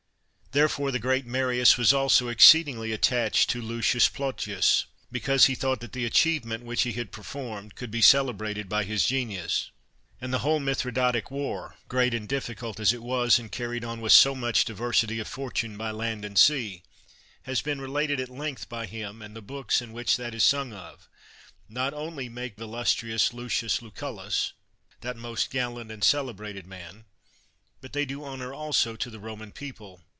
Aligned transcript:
'* 0.51 0.51
Therefore, 0.61 0.91
the 0.91 0.99
great 0.99 1.25
Marius 1.25 1.77
was 1.77 1.93
also 1.93 2.27
exceedingly 2.27 2.91
attached 2.91 3.49
to 3.51 3.61
Lucius 3.61 4.09
Plotius, 4.09 4.83
because 5.09 5.45
he 5.45 5.55
thought 5.55 5.79
that 5.79 5.93
the 5.93 6.03
achievement 6.03 6.65
which 6.65 6.81
he 6.81 6.91
had 6.91 7.13
performed 7.13 7.75
could 7.75 7.89
be 7.89 8.01
celebrated 8.01 8.67
by 8.67 8.83
his 8.83 9.05
genius. 9.05 9.71
And 10.19 10.33
the 10.33 10.39
whole 10.39 10.59
Mithridatic 10.59 11.31
War, 11.31 11.75
great 11.87 12.13
and 12.13 12.27
difficult 12.27 12.81
as 12.81 12.91
it 12.91 13.01
was, 13.01 13.39
and 13.39 13.49
carried 13.49 13.85
on 13.85 14.01
with 14.01 14.11
so 14.11 14.35
much 14.35 14.65
diversity 14.65 15.19
of 15.21 15.27
fortune 15.29 15.77
by 15.77 15.89
land 15.91 16.25
and 16.25 16.37
sea, 16.37 16.83
has 17.43 17.61
been 17.61 17.79
related 17.79 18.19
at 18.19 18.27
length 18.27 18.67
by 18.67 18.87
him; 18.87 19.19
142 19.19 19.23
CICERO 19.23 19.25
and 19.25 19.35
the 19.37 19.41
books 19.53 19.81
in 19.81 19.93
which 19.93 20.17
that 20.17 20.35
is 20.35 20.43
sung 20.43 20.73
of, 20.73 21.07
not 21.69 21.93
only 21.93 22.27
make 22.27 22.59
illustrious 22.59 23.31
Lucius 23.31 23.77
LucuUus, 23.79 24.51
that 24.99 25.15
most 25.15 25.49
gal 25.49 25.71
lant 25.71 25.89
and 25.93 26.03
celebrated 26.03 26.67
man, 26.67 27.05
but 27.79 27.93
they 27.93 28.03
do 28.03 28.25
honor 28.25 28.53
also 28.53 28.97
to 28.97 29.09
the 29.09 29.17
Roman 29.21 29.53
people. 29.53 30.01